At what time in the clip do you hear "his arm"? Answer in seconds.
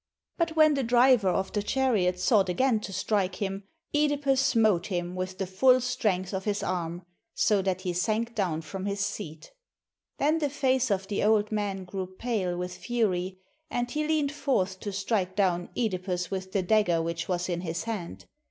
6.45-7.03